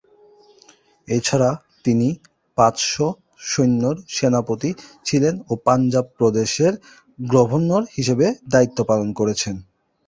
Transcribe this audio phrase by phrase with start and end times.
[1.07, 1.49] এছাড়া
[1.85, 2.07] তিনি
[2.57, 2.93] পাঁচশ
[3.49, 4.69] সৈন্যের সেনাপতি
[5.05, 6.73] ছিলেন ও পাঞ্জাব প্রদেশের
[7.19, 9.55] গভর্নর হিসেবে দায়িত্ব পালন করেছেন।